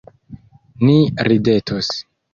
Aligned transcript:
Ni 0.89 0.95
ridetos. 1.29 1.93